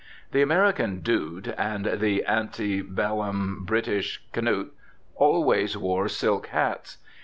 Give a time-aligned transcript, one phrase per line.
[0.31, 4.69] The American "dude" and the anti bellum British "knut"
[5.15, 6.97] always wore silk hats.